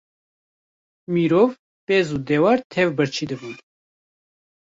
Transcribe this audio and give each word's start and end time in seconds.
Mirov, 1.13 1.49
pez 1.87 2.07
û 2.15 2.17
dewar 2.27 2.59
tev 2.73 2.87
birçî 2.97 3.25
dibûn. 3.29 3.55